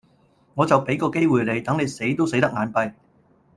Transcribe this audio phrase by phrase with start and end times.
[0.55, 2.91] 我就畀個機會你，等你死都死得眼閉